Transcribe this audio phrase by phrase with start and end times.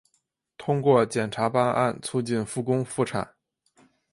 [0.57, 3.35] 通过检察办案促进复工复产